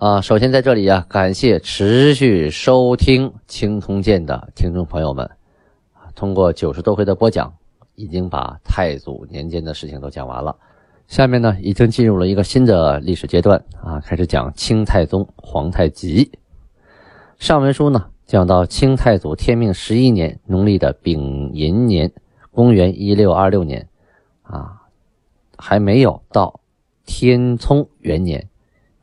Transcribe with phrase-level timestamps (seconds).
[0.00, 5.30] 啊，首先在这里呀，感谢持续收听《青铜剑》的听众朋友们。
[6.14, 7.52] 通过九十多回的播讲，
[7.96, 10.56] 已经把太祖年间的事情都讲完了。
[11.06, 16.32] 下面呢，已经进入了一个新的历史阶段啊，开始讲清太宗皇太极。
[17.36, 22.10] 上文书呢，讲到清太祖天命十一年农历的丙寅年，
[22.52, 23.86] 公元一六二六年，
[24.44, 24.80] 啊，
[25.58, 26.58] 还没有到
[27.04, 28.46] 天聪元年。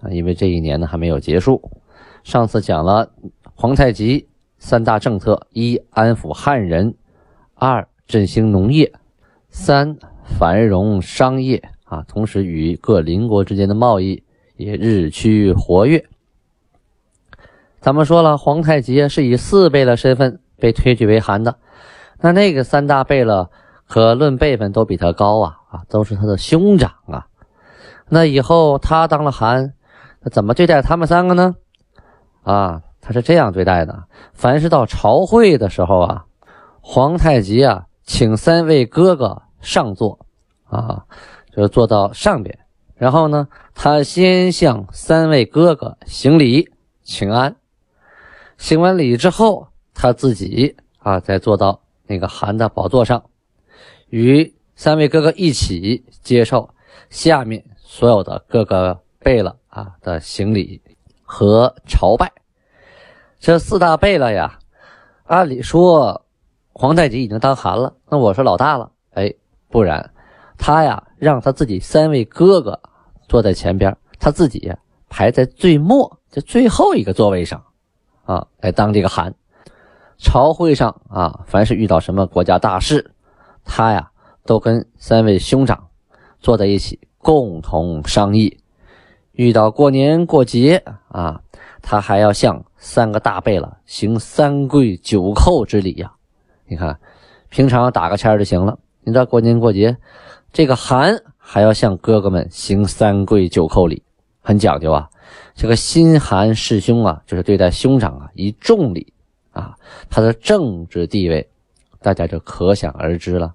[0.01, 1.71] 啊，因为这一年呢还没有结束。
[2.23, 3.09] 上次讲了
[3.55, 4.27] 皇太极
[4.59, 6.91] 三大政策：一、安抚汉人；
[7.55, 8.91] 二、振兴农业；
[9.49, 11.69] 三、繁荣商业。
[11.85, 14.21] 啊，同时与各邻国之间的贸易
[14.57, 16.03] 也日趋活跃。
[17.79, 21.57] 咱们说了，皇太极是以四贝勒身份被推举为汗的，
[22.19, 23.49] 那那个三大贝勒
[23.87, 27.27] 可论辈分都比他高啊啊，都是他的兄长啊。
[28.09, 29.73] 那以后他当了汗。
[30.21, 31.55] 那怎么对待他们三个呢？
[32.43, 36.25] 啊，他是这样对待的：凡是到朝会的时候啊，
[36.81, 40.19] 皇太极啊，请三位哥哥上座，
[40.65, 41.05] 啊，
[41.51, 42.57] 就坐到上边。
[42.95, 46.71] 然后呢，他先向三位哥哥行礼
[47.03, 47.55] 请安，
[48.57, 53.23] 行完礼之后，他自己啊，再坐到那个韩的宝座上，
[54.09, 56.69] 与三位哥哥一起接受
[57.09, 59.56] 下面所有的哥哥贝勒。
[59.77, 60.81] 啊的行礼
[61.21, 62.31] 和朝拜，
[63.39, 64.57] 这四大贝勒呀，
[65.25, 66.25] 按理说
[66.73, 68.91] 皇太极已经当汗了，那我是老大了。
[69.13, 69.31] 哎，
[69.69, 70.11] 不然，
[70.57, 72.81] 他呀让他自己三位哥哥
[73.27, 74.73] 坐在前边，他自己
[75.09, 77.63] 排在最末，就最后一个座位上，
[78.25, 79.35] 啊，来当这个汗。
[80.17, 83.11] 朝会上啊，凡是遇到什么国家大事，
[83.63, 84.09] 他呀
[84.43, 85.89] 都跟三位兄长
[86.39, 88.57] 坐在一起，共同商议。
[89.37, 91.39] 遇到过年过节啊，
[91.83, 96.11] 他还要向三个大贝勒行三跪九叩之礼呀。
[96.65, 96.99] 你看，
[97.49, 98.79] 平常打个签就行了。
[99.03, 99.95] 你知道过年过节，
[100.51, 104.01] 这个寒还要向哥哥们行三跪九叩礼，
[104.41, 105.07] 很讲究啊。
[105.53, 109.13] 这个心寒师兄啊，就是对待兄长啊以重礼
[109.51, 109.75] 啊，
[110.09, 111.47] 他的政治地位，
[112.01, 113.53] 大家就可想而知了。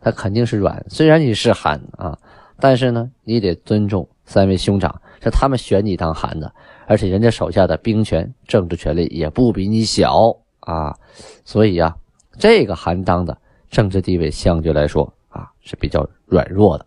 [0.00, 2.16] 他肯定是软，虽然你是寒啊，
[2.60, 5.00] 但是呢，你得尊重三位兄长。
[5.22, 6.52] 是他们选你当韩的，
[6.86, 10.94] 而且人家手下的兵权、政治权力也不比你小啊，
[11.44, 11.96] 所以啊，
[12.38, 13.36] 这个韩当的
[13.70, 16.86] 政治地位相对来说啊是比较软弱的。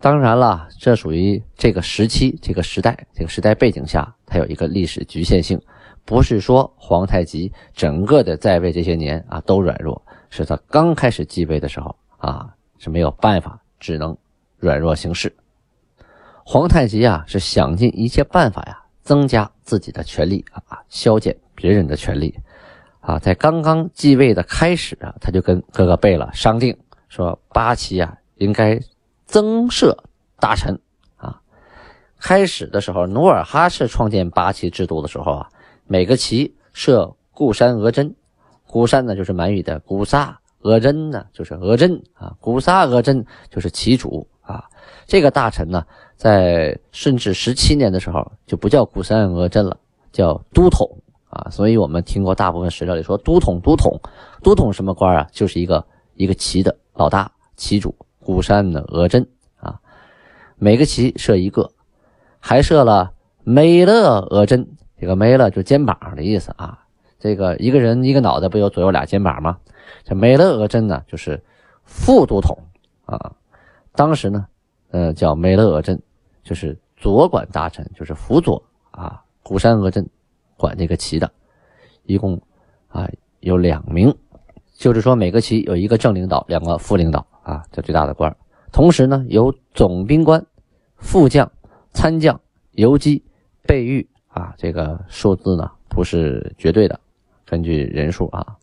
[0.00, 5.60] 当然了，这属于这个时期、这个时代、这个时代背景下，它有一个历史局限性，
[6.06, 14.16] 不是说皇太极整个的在位这些年啊都软弱，是他刚开始继位的时候啊是没有办法，只能
[14.58, 15.30] 软弱行事。
[16.50, 22.34] 皇太极啊，是想尽一切办法呀，增加自己的权力啊，削减别人的权力
[23.00, 23.18] 啊。
[23.18, 26.74] 在刚刚继位的开始啊，他就跟哥哥贝勒商定
[27.10, 28.80] 说，八旗啊应该
[29.26, 30.02] 增设
[30.40, 30.80] 大臣
[31.18, 31.38] 啊。
[32.18, 35.50] 开始的时候，努尔哈赤创建八旗制度的时候啊，
[35.86, 38.16] 每个旗设固山额真，
[38.66, 44.64] 固山呢就是满语的固萨，额真呢就是额真啊，固萨额真就是旗主啊。
[45.06, 45.84] 这个大臣呢。
[46.18, 49.78] 在顺治十七年的时候，就不叫古山额真了，
[50.10, 50.98] 叫都统
[51.30, 51.46] 啊。
[51.48, 54.00] 所以我们听过大部分史料里说都统，都统，
[54.42, 55.28] 都统什么官啊？
[55.30, 59.24] 就是一个一个旗的老大，旗主古山的额真
[59.60, 59.78] 啊。
[60.56, 61.70] 每个旗设一个，
[62.40, 63.12] 还设了
[63.44, 64.66] 梅勒额真，
[65.00, 66.80] 这个梅勒就肩膀的意思啊。
[67.20, 69.58] 这个一个人一个脑袋不有左右俩肩膀吗？
[70.02, 71.44] 这梅勒额真呢，就是
[71.84, 72.58] 副都统
[73.06, 73.36] 啊。
[73.98, 74.46] 当时呢，
[74.92, 76.00] 呃，叫梅勒额镇。
[76.44, 80.08] 就是左管大臣，就是辅佐啊，古山额镇
[80.56, 81.30] 管这个旗的，
[82.04, 82.40] 一共
[82.86, 83.06] 啊
[83.40, 84.10] 有两名，
[84.72, 88.34] 就是说每个旗有一个正领导，两个副领导啊，这最大的官。
[88.72, 90.42] 同时呢，有总兵官、
[90.96, 91.52] 副将、
[91.90, 92.40] 参将、
[92.70, 93.22] 游击、
[93.66, 96.98] 备御啊，这个数字呢不是绝对的，
[97.44, 98.56] 根据人数啊，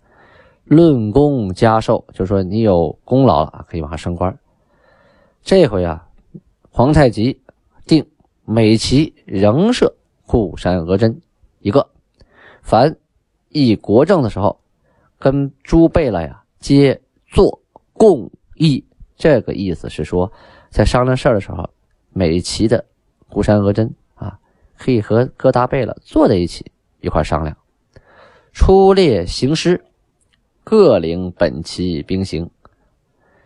[0.64, 4.36] 论功加授，就是说你有功劳了，可以往上升官。
[5.46, 6.10] 这回啊，
[6.72, 7.40] 皇太极。
[7.86, 8.04] 定
[8.46, 9.96] 每旗仍设
[10.26, 11.22] 固山额真
[11.60, 11.88] 一个。
[12.64, 12.98] 凡
[13.50, 14.60] 议国政的时候，
[15.20, 17.62] 跟诸贝勒呀皆坐
[17.94, 18.84] 共议。
[19.16, 20.34] 这个意思是说，
[20.72, 21.70] 在商量事儿的时候，
[22.10, 22.84] 每旗的
[23.30, 24.40] 固山额真啊，
[24.80, 26.72] 可以和各大贝勒坐在一起
[27.02, 27.56] 一块商量。
[28.52, 29.86] 出列行师，
[30.64, 32.50] 各领本旗兵行，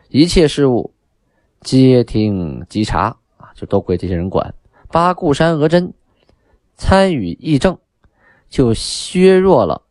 [0.07, 0.93] 一切事务
[1.61, 4.53] 接听稽查啊，就都归这些人管。
[4.91, 5.93] 八固山额真
[6.75, 7.77] 参与议政，
[8.49, 9.81] 就削弱了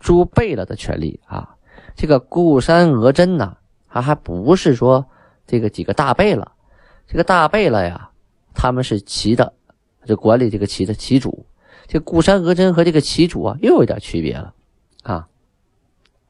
[0.00, 1.54] 诸贝勒的权利啊。
[1.94, 3.56] 这个固山额真呢？
[3.88, 5.06] 他还不是说
[5.46, 6.46] 这个几个大贝勒，
[7.06, 8.10] 这个大贝勒呀，
[8.52, 9.52] 他们是旗的，
[10.04, 11.46] 就管理这个旗的旗主。
[11.86, 14.52] 这固山额真和这个旗主啊，又有点区别了
[15.02, 15.28] 啊。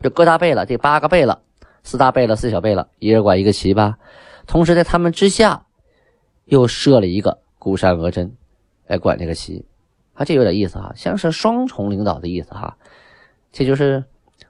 [0.00, 1.40] 这各大贝勒，这八个贝勒，
[1.82, 3.98] 四大贝勒，四小贝勒，一人管一个旗吧。
[4.46, 5.66] 同时在他们之下，
[6.44, 8.36] 又设了一个孤山额真
[8.86, 9.64] 来管这个旗，
[10.14, 12.76] 啊，这有点意思哈，像是双重领导的意思哈。
[13.52, 14.04] 这就是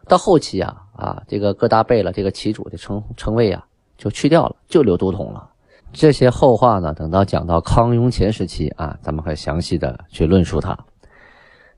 [0.06, 0.82] 到后期啊。
[0.96, 3.66] 啊，这个各大贝勒这个旗主的称称谓啊，
[3.98, 5.50] 就去掉了，就留都统了。
[5.92, 10.86] 这些后话呢，等到讲到康雍乾时期啊，咱们会详细的去论述它。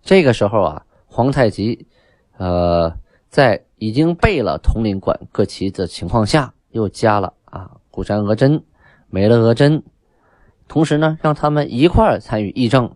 [0.03, 1.89] 这个时候啊，皇太极，
[2.37, 2.97] 呃，
[3.29, 7.35] 在已经备了统领管各旗的情况下，又加了
[7.99, 8.63] 啊固山额真、
[9.09, 9.83] 没了额真，
[10.69, 12.95] 同时呢，让他们一块参与议政，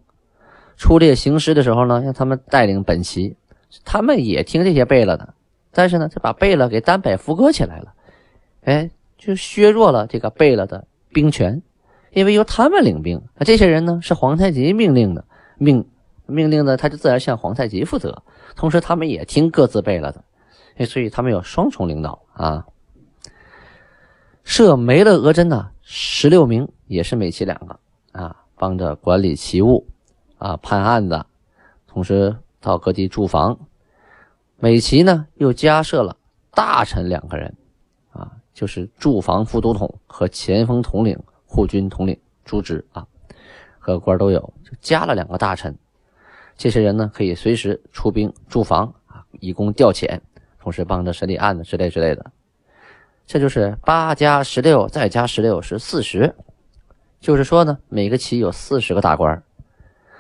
[0.76, 3.36] 出列行师的时候呢，让他们带领本旗，
[3.84, 5.34] 他们也听这些贝勒的。
[5.72, 7.94] 但是呢，他把贝勒给单摆副歌起来了，
[8.62, 11.60] 哎，就削弱了这个贝勒的兵权，
[12.12, 15.24] 因为由他们领兵，那这些人呢是皇太极命令的，
[15.58, 15.84] 命
[16.26, 18.22] 命令的，他就自然向皇太极负责，
[18.54, 20.22] 同时他们也听各自贝勒的，
[20.76, 22.66] 哎，所以他们有双重领导啊。
[24.44, 27.78] 设没了额真呢，十六名也是每旗两个
[28.12, 29.86] 啊，帮着管理旗务
[30.38, 31.24] 啊，判案子，
[31.86, 33.58] 同时到各地驻防。
[34.58, 36.16] 美旗呢，又加设了
[36.50, 37.56] 大臣两个人，
[38.10, 43.06] 啊，就是驻防副都统和前锋统领、护军统领朱职啊，
[43.80, 45.76] 各官都有，就加了两个大臣。
[46.56, 50.20] 这些人呢，可以随时出兵驻防啊，以供调遣，
[50.60, 52.30] 同时帮着审理案子之类之类的。
[53.26, 56.34] 这就是八加十六，再加十六是四十，
[57.20, 59.42] 就是说呢，每个旗有四十个大官，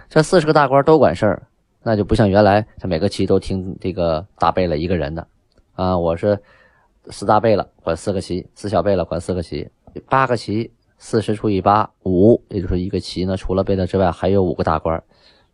[0.08, 1.42] 这四十个大官都管事儿。
[1.84, 5.26] 那就不像原来，他每个旗都听这个大贝勒一个人的，
[5.74, 6.38] 啊，我是
[7.10, 9.68] 四大贝勒管四个旗，四小贝勒管四个旗，
[10.08, 15.02] 八个旗，四十除以八五，也就是一个旗呢，除了贝勒之外，还有五个大官，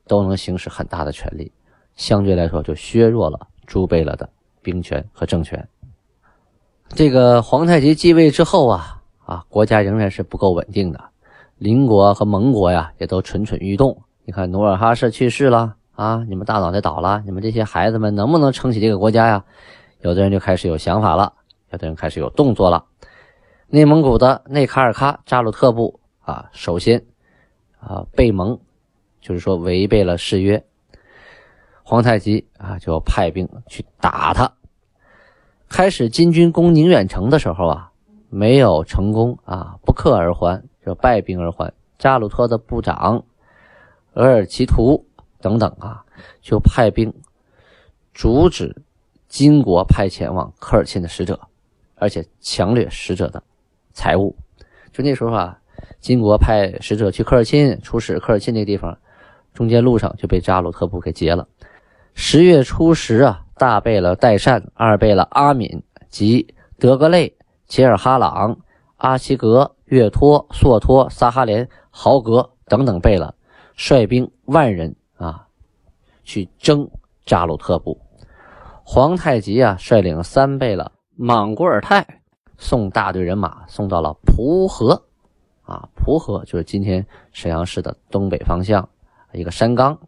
[0.07, 1.51] 都能行使很大的权力，
[1.97, 4.29] 相对来说就削弱了诸贝勒的
[4.61, 5.67] 兵权和政权。
[6.95, 11.01] 这个皇太极继位之后啊，啊，国家仍然是不够稳定的，
[11.57, 14.03] 邻国和盟国呀也都蠢蠢欲动。
[14.25, 15.75] 你看努尔哈赤去世了。
[15.99, 16.25] 啊！
[16.29, 19.45] 你们大脑袋倒了，你们这些孩子们能不能撑起这个国家呀？
[20.01, 21.33] 有的人就开始有想法了，
[21.73, 22.85] 有的人开始有动作了。
[23.67, 27.05] 内蒙古的内卡尔喀扎鲁特部啊，首先
[27.81, 28.61] 啊被蒙，
[29.21, 30.65] 就是说违背了誓约。
[31.83, 34.53] 皇太极啊就派兵去打他。
[35.69, 37.91] 开始金军攻宁远城的时候啊，
[38.31, 41.73] 没有成功啊，不克而还，就败兵而还。
[41.99, 43.25] 扎鲁特的部长
[44.15, 45.05] 额尔齐图。
[45.41, 46.05] 等等啊，
[46.43, 47.15] 就派兵
[48.13, 48.83] 阻止
[49.29, 51.39] 金国派遣往科尔沁的使者，
[51.95, 53.41] 而且强掠使者的
[53.93, 54.35] 财物。
[54.93, 55.57] 就那时候啊，
[56.01, 58.99] 金国派使者去科尔沁出使科尔沁那地方，
[59.55, 61.47] 中间路上就被扎鲁特部给劫了。
[62.15, 67.37] 十月初十啊，大贝勒代善、二贝勒阿敏及德格类、
[67.67, 68.57] 切尔哈朗、
[68.97, 73.35] 阿齐格、岳托、索托、萨哈连、豪格等等贝勒
[73.75, 74.95] 率兵万人。
[75.17, 75.49] 啊，
[76.23, 76.89] 去征
[77.27, 78.01] 扎鲁特部，
[78.85, 82.07] 皇太极啊率领三贝勒莽古尔泰
[82.57, 85.03] 送大队人马送到了蒲河，
[85.63, 88.89] 啊，蒲河就是今天沈阳市的东北方向
[89.33, 89.99] 一个山冈。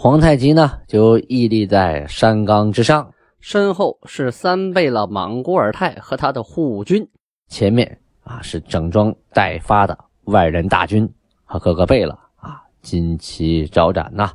[0.00, 7.04] 皇太极呢就屹立在山冈之上，身后是三贝勒莽古尔泰和他的护军，
[7.48, 11.12] 前面啊是整装待发的万人大军
[11.44, 14.30] 和各个贝勒啊，旌旗招展呐。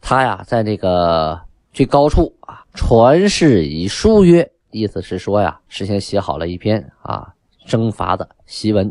[0.00, 1.38] 他呀，在那个
[1.74, 7.34] 最高处啊，传世以书曰，意思是说呀，事先写好了一篇啊
[7.66, 8.90] 征伐的檄文，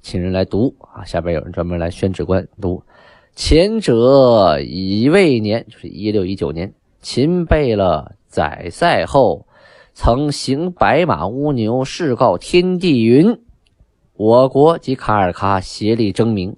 [0.00, 1.04] 请人来读啊。
[1.04, 2.82] 下边有人专门来宣旨官读。
[3.38, 9.46] 前者乙未年，就是一六一九年，秦贝勒宰赛后，
[9.94, 13.40] 曾行白马乌牛，誓告天地云：
[14.14, 16.56] 我国及卡尔喀协力争名，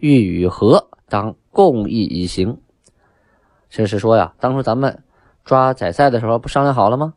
[0.00, 0.90] 欲与和。
[1.08, 2.58] 当共议以行。
[3.70, 5.02] 这是说呀，当初咱们
[5.46, 7.14] 抓宰赛的时候不商量好了吗？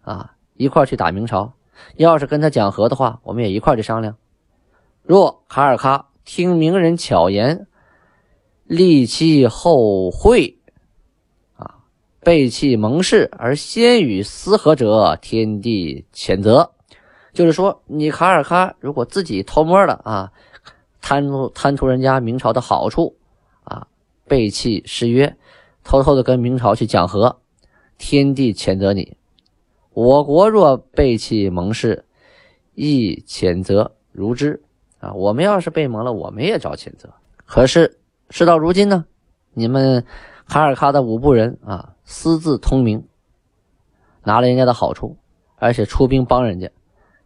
[0.00, 1.52] 啊，一块去打明朝。
[1.96, 4.16] 要是跟他讲和的话，我们也一块去商量。
[5.02, 7.66] 若卡尔喀听名人巧言，
[8.68, 10.58] 立其后会，
[11.56, 11.76] 啊，
[12.20, 16.72] 背弃盟誓而先与私合者，天地谴责。
[17.32, 20.32] 就是说，你卡尔喀如果自己偷摸的啊，
[21.00, 23.16] 贪图贪图人家明朝的好处
[23.64, 23.86] 啊，
[24.26, 25.34] 背弃誓约，
[25.82, 27.40] 偷偷的跟明朝去讲和，
[27.96, 29.16] 天地谴责你。
[29.94, 32.04] 我国若背弃盟誓，
[32.74, 34.62] 亦谴责如之
[34.98, 35.14] 啊。
[35.14, 37.14] 我们要是被蒙了，我们也遭谴责。
[37.46, 37.98] 可是
[38.30, 39.04] 事到如今呢，
[39.52, 40.04] 你们
[40.46, 43.06] 卡尔喀的五部人啊，私自通明，
[44.24, 45.16] 拿了人家的好处，
[45.56, 46.70] 而且出兵帮人家。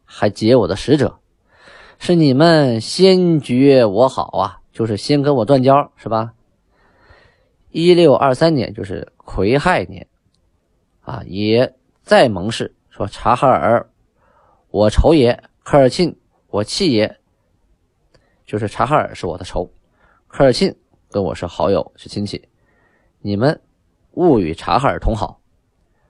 [0.04, 1.18] 还劫我的使者，
[1.98, 6.34] 是你们先觉我好啊，就是先跟我断交，是吧？
[7.70, 10.06] 一六二三年，就是癸亥年，
[11.00, 13.88] 啊，也再盟誓说察哈尔
[14.68, 16.14] 我仇也，科尔沁
[16.48, 17.16] 我弃也，
[18.44, 19.70] 就是察哈尔是我的仇，
[20.28, 20.76] 科尔沁
[21.12, 22.48] 跟我是好友是亲戚，
[23.20, 23.60] 你们
[24.12, 25.38] 勿与察哈尔同好，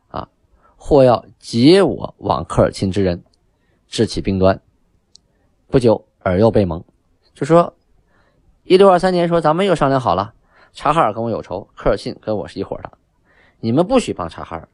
[0.09, 0.29] 啊，
[0.77, 3.23] 或要劫我往科尔沁之人。
[3.89, 4.59] 致起兵端，
[5.67, 6.83] 不久尔又被蒙，
[7.35, 7.75] 就说
[8.65, 10.33] 一六二三年说咱们又商量好了，
[10.73, 12.91] 察哈尔跟我有仇，科尔沁跟我是一伙的，
[13.61, 14.67] 你们不许帮察哈尔，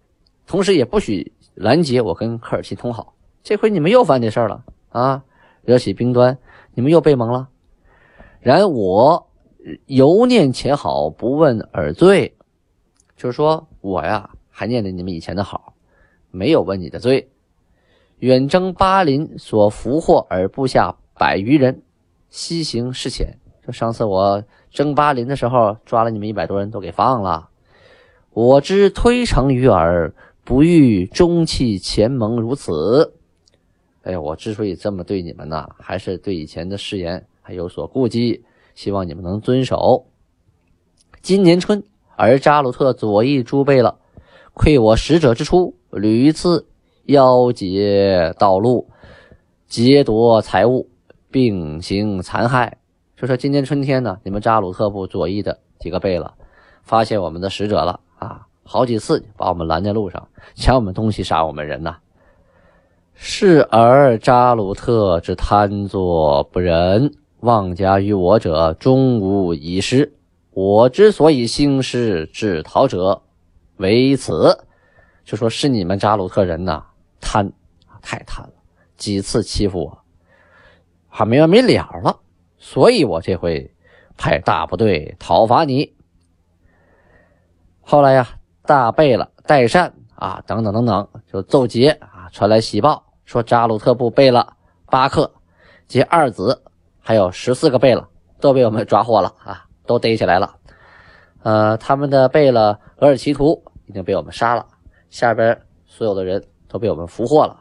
[0.46, 3.12] 同时也不许拦截我跟科尔沁通好。
[3.42, 5.24] 这回你们又犯这事儿了啊，
[5.62, 6.38] 惹起兵端，
[6.74, 7.48] 你们又被蒙了。
[8.38, 9.27] 然我
[9.86, 12.34] 犹念前好，不问尔罪，
[13.16, 15.74] 就是说我呀还念着你们以前的好，
[16.30, 17.28] 没有问你的罪。
[18.18, 21.82] 远征巴林所俘获而部下百余人，
[22.28, 23.38] 西行事浅。
[23.66, 27.48] 就上次我征巴林的时候，抓了你们一百多人，都给放了。
[28.30, 33.14] 我之推诚于耳，不欲终弃前盟如此。
[34.02, 38.42] 哎呀，我之所以这么对你们呢，还是对以前的誓言还有所顾忌，
[38.78, 40.06] 希望你们能遵守。
[41.20, 41.82] 今年春，
[42.14, 43.98] 而扎鲁特左翼诸贝了，
[44.54, 46.68] 窥我使者之初，屡次。
[47.06, 48.88] 邀劫道路，
[49.66, 50.88] 劫夺财物，
[51.28, 52.78] 并行残害。
[53.16, 56.32] 就说今年春天呢，你们扎鲁特部左翼的几个贝勒
[56.84, 61.96] 发现我们的使者了啊，好几次把我们拦在路上，抢我们东西，杀我们人呐。
[63.14, 70.14] 是而扎鲁特之贪作不仁，妄加于我者，终无一失。
[70.50, 73.22] 我之所以兴师制逃者，
[73.76, 74.64] 为此。
[75.24, 76.84] 就说是你们扎鲁特人呐。
[77.20, 77.52] 贪，
[78.00, 78.52] 太贪了，
[78.96, 79.98] 几次欺负我，
[81.08, 82.20] 还没完没了了，
[82.58, 83.72] 所以我这回
[84.16, 85.94] 派大部队讨伐你。
[87.80, 88.28] 后来呀，
[88.62, 94.54] 大贝勒代善啊，等等等等，就奏捷啊，传来喜报，说扎鲁特部贝勒
[94.86, 95.32] 巴克
[95.86, 96.62] 及二子，
[97.08, 98.06] 还有十四个贝勒
[98.38, 100.56] 都被我们抓获了啊，都逮起来了。
[101.42, 104.66] 呃，他们的贝勒额尔齐图已经被我们杀了，
[105.08, 106.44] 下边所有的人。
[106.68, 107.60] 都被我们俘获了，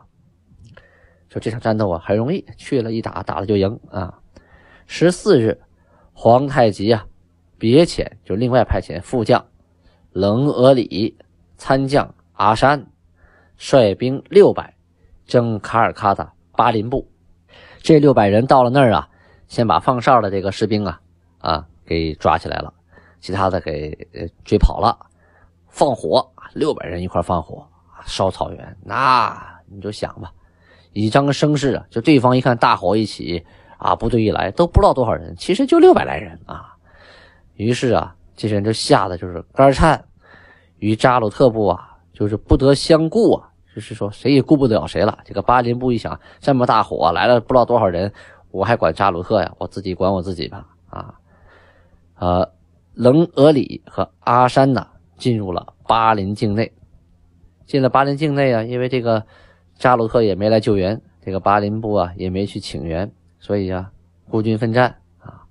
[1.30, 4.20] 说这场战斗啊很容易，去了一打打了就赢啊。
[4.86, 5.62] 十四日，
[6.12, 7.06] 皇太极啊
[7.58, 9.46] 别遣就另外派遣副将
[10.12, 11.18] 冷额里
[11.56, 12.86] 参将阿山，
[13.56, 14.76] 率兵六百
[15.26, 17.10] 征卡尔喀的巴林部。
[17.80, 19.08] 这六百人到了那儿啊，
[19.48, 21.02] 先把放哨的这个士兵啊
[21.40, 22.74] 啊给抓起来了，
[23.20, 23.92] 其他的给
[24.46, 24.98] 追跑了，
[25.68, 27.68] 放火，六百人一块放火。
[28.06, 30.32] 烧草原，那你就想吧，
[30.94, 33.44] 以张声势啊，就对方一看大火一起
[33.78, 36.74] 啊，部队一来都不知道多少人，其实就六百来人啊。
[37.56, 40.02] 于是啊，这些人就吓得就是肝颤，
[40.78, 45.20] 与扎鲁特部啊，就是不得相顾啊，就是说谁也顾不了谁了。
[45.26, 48.14] 这个巴林部一想，这么大火来了，不知道多少人，
[48.58, 49.54] 我还管扎鲁特呀？
[49.60, 50.68] 我自己管我自己吧。
[50.90, 51.14] 啊，
[52.16, 52.52] 呃，
[52.96, 56.74] 冷额里和阿山呢，进入了巴林境内。
[57.68, 59.24] 进了巴林境内啊，因为这个
[59.76, 63.92] 扎鲁特也没来救援，这个巴林部啊也没去请援，所以啊
[64.28, 65.44] 孤军奋战啊，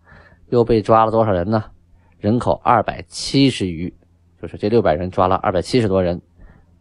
[0.49, 1.63] 又被抓了多少人呢？
[2.19, 3.95] 人口二百七十余，
[4.43, 6.21] 就是这六百人抓了二百七十多人，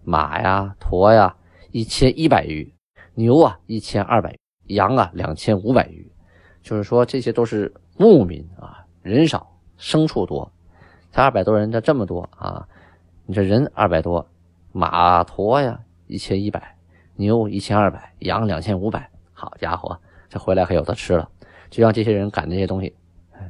[0.04, 1.36] 马呀、驼呀
[1.72, 2.74] 一千一百余，
[3.14, 4.34] 牛啊一千二百，
[4.68, 6.05] 羊啊两千五百余，
[6.66, 10.52] 就是说这些都是牧民啊，人少牲畜多，
[11.12, 12.68] 才二百多人，这这么多啊，
[13.28, 14.28] 你这人二百多。
[14.72, 16.76] 马驼呀，一千一百，
[17.16, 19.10] 牛一千二百，羊两千五百。
[19.32, 21.30] 好家伙，这回来可有的吃了，
[21.70, 22.96] 就让这些人赶这些东西，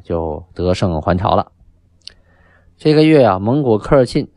[0.04, 1.52] 就得胜还朝了。
[2.76, 4.28] 这个月啊，蒙古科尔沁、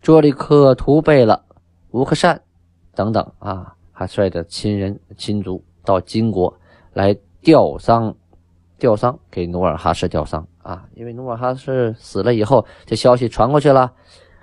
[0.00, 1.44] 卓里克图贝勒、
[1.90, 2.40] 乌克善
[2.94, 6.58] 等等啊，还率着亲人亲族到金国
[6.94, 8.16] 来吊丧，
[8.82, 10.86] 吊丧给努尔哈赤吊丧啊。
[10.96, 13.92] 因为努尔哈赤死了以后，这消息传过去了，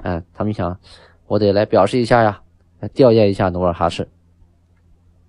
[0.03, 0.79] 嗯，他们想，
[1.27, 2.41] 我得来表示一下呀，
[2.79, 4.07] 来吊唁一下努尔哈赤。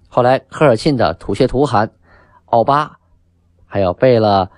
[0.08, 1.90] 后来科尔沁的土谢图汗、
[2.44, 2.98] 奥巴，
[3.66, 4.48] 还有贝勒。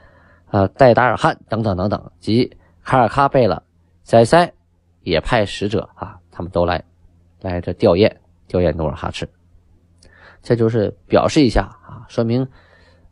[0.53, 2.55] 呃，戴达尔汗等等等等，及
[2.85, 3.63] 卡尔喀贝勒、
[4.05, 4.53] 塞塞
[5.01, 6.85] 也派使者啊，他们都来
[7.41, 8.15] 来这吊唁
[8.47, 9.27] 吊唁努尔哈赤，
[10.43, 12.47] 这就是表示一下啊，说明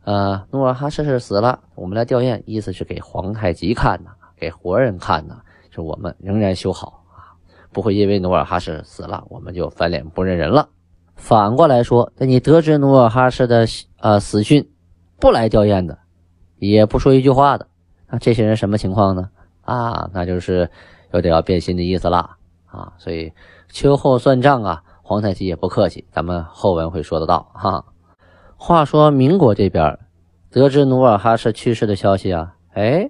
[0.03, 5.37] 呃努尔哈赤是死了，我们来吊唁，意思是给皇太极看的，给活人看的，
[5.69, 7.37] 是我们仍然修好啊，
[7.71, 10.69] 不会因为努尔哈赤死了，我们就翻脸不认人了。
[11.15, 13.67] 反过来说，那你得知努尔哈赤的
[13.99, 14.69] 呃死讯，
[15.19, 15.99] 不来吊唁的。
[16.57, 17.67] 也不说一句话的，
[18.07, 19.29] 那这些人什么情况呢？
[19.61, 20.69] 啊，那就是
[21.11, 22.93] 有点要变心的意思了啊！
[22.97, 23.31] 所以
[23.69, 27.83] 秋后算账啊，皇太极也不客气，咱们后文会说得到哈。
[28.63, 29.97] 话说民国这边
[30.51, 33.09] 得知努尔哈赤去世的消息啊，哎，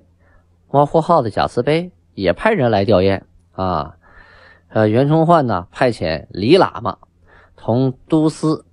[0.70, 3.98] 王呼号的贾慈悲也派人来吊唁啊。
[4.70, 7.00] 呃，袁崇焕呢派遣李喇嘛
[7.58, 8.64] 同都司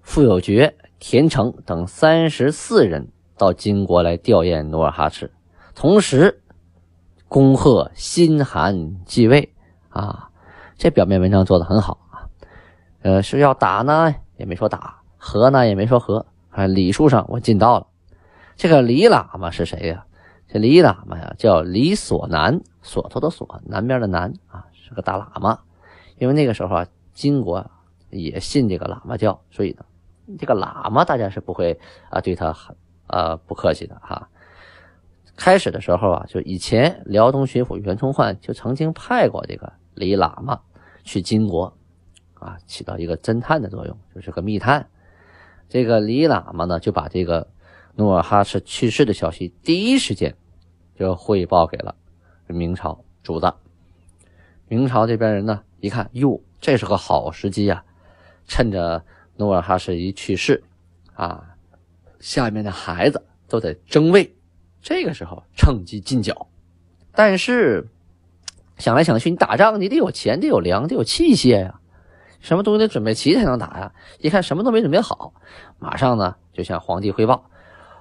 [0.00, 3.08] 傅有觉、田成等三十四人。
[3.36, 5.30] 到金国来吊唁努尔哈赤，
[5.74, 6.40] 同时
[7.28, 9.52] 恭贺新汗继位
[9.90, 10.30] 啊！
[10.78, 12.32] 这表面文章做的很好啊。
[13.02, 16.26] 呃，是要打呢，也没说打；和呢，也没说和。
[16.50, 17.86] 啊，礼数上我尽到了。
[18.56, 20.04] 这个李喇嘛是谁呀？
[20.46, 25.60] 这李喇嘛呀，叫李锁南，锁头的锁，南边的南啊，是个大喇嘛。
[26.18, 27.70] 因为那个时候啊，金国
[28.10, 29.84] 也信这个喇嘛教，所以呢，
[30.38, 32.76] 这个喇嘛大家是不会啊对他很。
[33.06, 34.28] 呃，不客气的哈。
[35.36, 40.60] 开始的时候啊，就以前辽东巡抚袁崇焕就曾经派过这个李喇嘛
[41.02, 41.76] 去金国，
[42.34, 44.86] 啊，起到一个侦探的作用，就是个密探。
[45.68, 47.48] 这个李喇嘛呢，就把这个
[47.96, 50.36] 努尔哈赤去世的消息第一时间
[50.98, 51.94] 就汇报给了
[52.46, 53.52] 明朝主子。
[54.68, 57.84] 明朝这边人呢，一看，哟，这是个好时机呀，
[58.46, 59.04] 趁着
[59.36, 60.62] 努尔哈赤一去世，
[61.14, 61.50] 啊。
[62.20, 64.34] 下面的孩子都在争位，
[64.80, 66.48] 这个时候趁机进剿。
[67.12, 67.86] 但是
[68.78, 71.78] 想来想去，你打仗你得有钱，得有粮，得有器械呀，
[72.44, 73.90] 什么东西得准备齐才能打呀？
[74.20, 75.32] 一看什么都没准备好，
[75.78, 77.42] 马上呢就向皇帝汇报。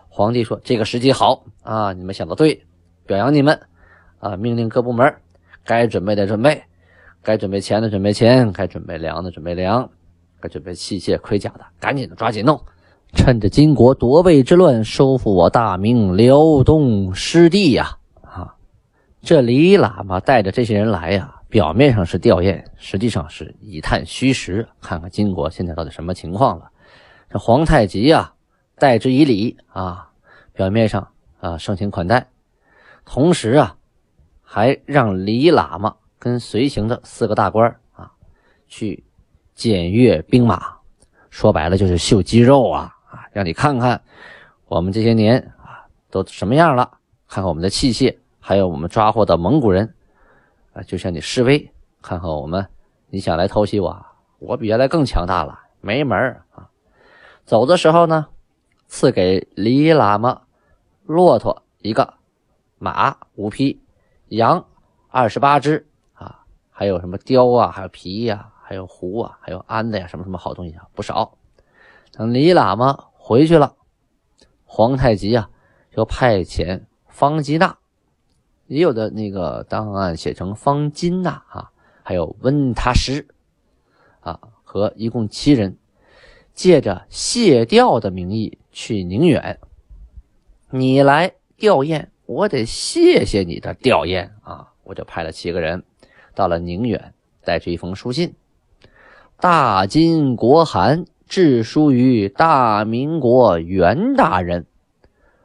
[0.10, 2.62] 皇帝说：“这个时机好啊，你们想的对，
[3.08, 3.58] 表扬你们
[4.20, 4.36] 啊！
[4.36, 5.16] 命令各部门
[5.64, 6.62] 该准备的准备，
[7.24, 9.90] 该准备钱的准备钱，该准备粮的准备粮，
[10.42, 12.62] 该准备器械盔甲的赶紧的抓紧弄。”
[13.16, 17.98] 趁着金国夺位之乱，收复我大明辽东失地呀！
[19.24, 26.70] 这李喇嘛带着这些人来呀，表面上是吊唁，实际上是以探虚实，看看金国现在到底什么情况了。
[27.30, 28.34] 这皇太极呀，
[28.76, 30.10] 待之以礼啊，
[30.52, 31.08] 表面上
[31.40, 32.28] 啊盛情款待，
[33.06, 33.78] 同时啊，
[34.42, 38.12] 还让李喇嘛跟随行的四个大官啊，
[38.68, 39.06] 去
[39.56, 40.80] 检阅兵马，
[41.30, 43.24] 说白了就是秀肌肉啊啊。
[43.32, 44.02] 让你看看
[44.66, 46.98] 我们这些年啊都什么样了，
[47.30, 48.14] 看看我们的器械，
[48.46, 49.96] 还有我们抓获的蒙古人
[50.74, 52.68] 啊，就向你示威，看看我们，
[53.08, 54.06] 你想来偷袭我，
[54.40, 56.20] 我比原来更强大了，没门
[56.52, 56.70] 啊！
[57.46, 58.28] 走的时候呢，
[58.88, 60.42] 赐给李喇嘛
[61.06, 62.16] 骆驼一个，
[62.80, 63.82] 马五匹，
[64.28, 64.66] 羊
[65.08, 71.38] 二十八只啊，还有什么貂啊，还有皮呀，还有狐啊，还有鞍子呀，什么什么好东西啊，不少。
[72.12, 73.06] 等李喇嘛。
[73.26, 73.78] 回去了，
[74.66, 75.50] 皇太极啊，
[75.96, 77.78] 就派遣方吉娜，
[78.68, 81.72] 也有的那个档案写成方金娜啊，
[82.04, 83.26] 还有温塔什
[84.22, 85.78] 啊，和一共七人，
[86.54, 89.60] 借着谢吊的名义去宁远。
[90.70, 94.72] 你来吊唁，我得谢谢你的吊唁啊！
[94.84, 95.84] 我就派了七个人
[96.34, 98.34] 到了宁远，带着一封书信：
[99.40, 101.06] 大金国函。
[101.26, 104.68] 致书于大明国元大人，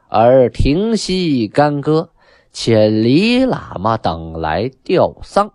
[0.08, 2.10] 而停息干戈，
[2.60, 5.52] 遣李喇嘛等来吊丧，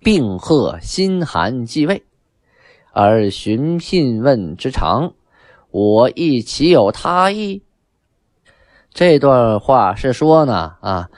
[0.00, 2.02] 并贺新汗继位，
[2.92, 5.14] 而寻聘问之长，
[5.70, 7.62] 我亦岂有他意？
[8.92, 11.08] 这段话是说呢啊，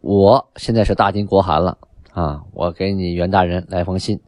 [0.00, 1.76] 我现在是大金国汗了
[2.14, 4.18] 啊，我给你袁大人来封信。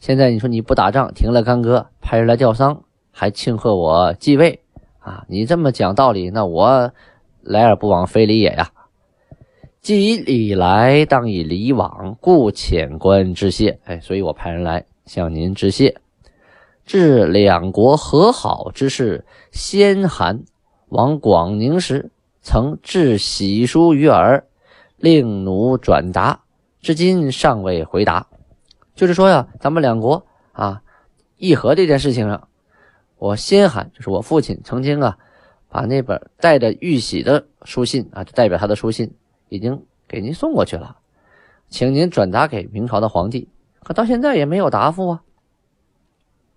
[0.00, 4.60] 现在你说你不打仗，停了干戈，派人来吊丧，还庆贺我继位
[4.98, 5.24] 啊？
[5.28, 6.92] 你这么讲道理，那我
[7.40, 8.70] 来而不往非礼也呀！
[9.82, 13.78] 既以礼来，当以礼往，故遣官致谢。
[13.84, 15.96] 哎，所以我派人来向您致谢。
[16.84, 20.42] 至两国和好之事，先韩
[20.90, 22.10] 往广宁时，
[22.42, 24.44] 曾致喜书于耳，
[24.98, 26.42] 令奴转达，
[26.82, 28.26] 至今尚未回答。
[28.94, 30.82] 就是说呀，咱们两国啊
[31.38, 32.48] 议和这件事情上，
[33.16, 35.16] 我先韩就是我父亲曾经啊，
[35.70, 39.10] 把那本带着玉玺的书信啊，就代表他的书信，
[39.50, 40.96] 已经给您送过去了，
[41.68, 43.50] 请您转达给明朝的皇帝。
[43.82, 45.22] 可到现在也没有答复啊。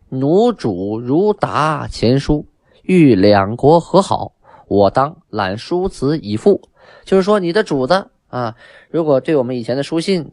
[0.10, 2.45] 奴主如答前书，
[2.84, 4.34] 欲两国和好，
[4.67, 6.62] 我当揽书词以复。
[7.03, 8.56] 就是说，你的主子啊，
[8.89, 10.32] 如果对我们以前的书信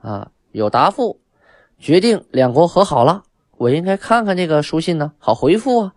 [0.00, 1.20] 啊有答复，
[1.78, 3.24] 决定两国和好了，
[3.58, 5.94] 我应该看看这个书信呢，好回复啊。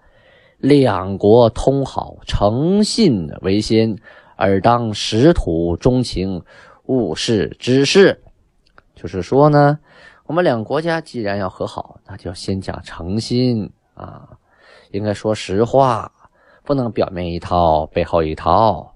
[0.57, 3.97] 两国通好，诚信为先，
[4.41, 6.43] 而当实土衷情，
[6.87, 8.21] 务事之事。
[8.95, 9.79] 就是说呢。
[10.27, 14.29] 我们两个国家既然要和好，那就先讲诚心啊，
[14.91, 16.09] 应该说实话，
[16.63, 18.93] 不能表面一套背后一套。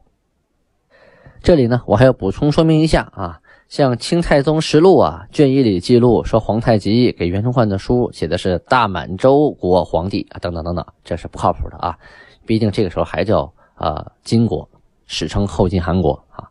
[1.43, 11.97] 这里呢，我还要补充说明一下啊，像《清太宗实录》啊卷一里记录说，皇太极给袁崇焕的书写的是大满洲国皇帝啊，等等等等，这是不靠谱的啊。
[12.45, 14.69] 毕竟这个时候还叫啊金国，
[15.05, 16.49] 史称后金汗国啊，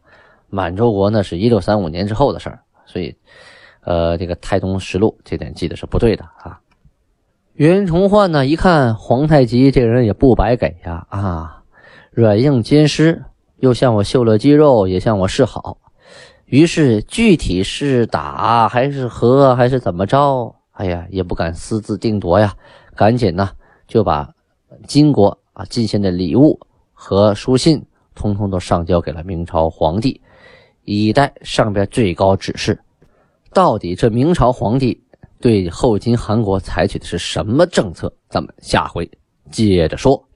[0.48, 3.16] 满洲国呢是一六三五年之后的事儿，所以。
[3.86, 6.58] 呃，这个《太宗实录》这点记得是不对的啊。
[7.52, 11.62] 袁崇焕呢，一看皇太极这人也不白给呀啊，
[12.10, 13.22] 软硬兼施，
[13.58, 15.76] 又向我秀了肌肉，也向我示好。
[16.46, 20.54] 于是具体是打还是和还是怎么着？
[20.72, 22.54] 哎呀，也不敢私自定夺呀，
[22.94, 23.50] 赶紧呢
[23.86, 24.32] 就把
[24.86, 26.58] 金国啊进献的礼物
[26.94, 27.84] 和书信，
[28.14, 30.20] 通通都上交给了明朝皇帝，
[30.84, 32.78] 以待上边最高指示。
[33.52, 35.00] 到底这明朝皇帝
[35.40, 38.12] 对后金韩国采取的是什么政策？
[38.28, 39.10] 咱们下回
[39.50, 40.28] 接着说。